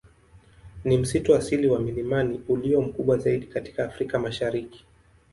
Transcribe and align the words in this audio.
Ni 0.83 0.97
msitu 0.97 1.35
asili 1.35 1.67
wa 1.67 1.79
milimani 1.79 2.41
ulio 2.47 2.81
mkubwa 2.81 3.17
zaidi 3.17 3.45
katika 3.47 3.85
Afrika 3.85 4.19
Mashariki. 4.19 4.85